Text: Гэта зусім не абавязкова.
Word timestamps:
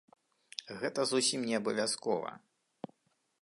Гэта 0.83 1.05
зусім 1.11 1.43
не 1.51 1.55
абавязкова. 1.61 2.31